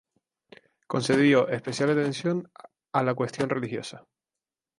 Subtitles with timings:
[0.87, 2.51] Concedió especial atención
[2.91, 4.07] a la cuestión religiosa.